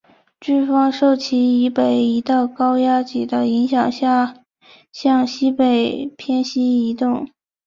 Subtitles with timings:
[0.39, 4.33] 飓风受其以北的一道高压脊的影响下
[4.91, 7.29] 向西北偏西移动。